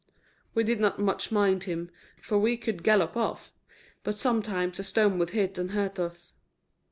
We 0.55 0.63
did 0.63 0.79
not 0.79 0.97
much 0.97 1.31
mind 1.31 1.65
him, 1.65 1.91
for 2.23 2.39
we 2.39 2.57
could 2.57 2.81
gallop 2.81 3.15
off; 3.15 3.53
but 4.03 4.17
sometimes 4.17 4.79
a 4.79 4.83
stone 4.83 5.19
would 5.19 5.29
hit 5.29 5.59
and 5.59 5.73
hurt 5.73 5.99
us. 5.99 6.33